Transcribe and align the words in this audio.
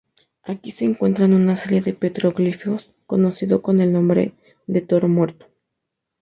Aquí 0.41 0.71
se 0.71 0.85
encuentran 0.85 1.31
una 1.31 1.55
serie 1.55 1.81
de 1.81 1.93
petroglifos 1.93 2.91
conocidos 3.05 3.61
con 3.61 3.81
el 3.81 3.93
nombre 3.93 4.33
de 4.65 4.81
Toro 4.81 5.07
Muerto. 5.07 5.45